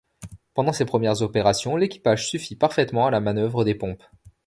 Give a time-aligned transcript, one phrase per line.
[0.55, 4.01] Pendant ces premières opérations, l’équipage suffit parfaitement à la manœuvre des pompes.